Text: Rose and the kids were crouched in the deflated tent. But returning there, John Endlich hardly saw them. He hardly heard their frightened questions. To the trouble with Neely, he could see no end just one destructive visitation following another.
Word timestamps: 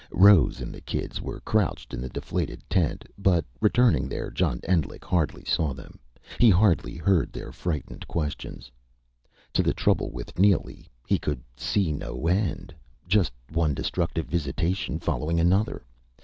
Rose 0.09 0.61
and 0.61 0.73
the 0.73 0.81
kids 0.81 1.21
were 1.21 1.41
crouched 1.41 1.93
in 1.93 2.01
the 2.01 2.09
deflated 2.09 2.67
tent. 2.67 3.05
But 3.19 3.45
returning 3.59 4.09
there, 4.09 4.31
John 4.31 4.59
Endlich 4.63 5.03
hardly 5.03 5.45
saw 5.45 5.73
them. 5.75 5.99
He 6.39 6.49
hardly 6.49 6.95
heard 6.97 7.31
their 7.31 7.51
frightened 7.51 8.07
questions. 8.07 8.71
To 9.53 9.61
the 9.61 9.75
trouble 9.75 10.09
with 10.09 10.39
Neely, 10.39 10.89
he 11.05 11.19
could 11.19 11.43
see 11.55 11.91
no 11.93 12.25
end 12.25 12.73
just 13.07 13.31
one 13.51 13.75
destructive 13.75 14.25
visitation 14.25 14.97
following 14.97 15.39
another. 15.39 15.85